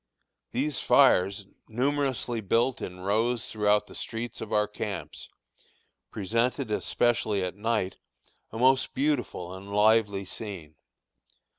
[0.51, 5.29] These fires, numerously built in rows throughout the streets of our camps,
[6.09, 7.97] presented, especially at night,
[8.49, 10.73] a most beautiful and lively scene.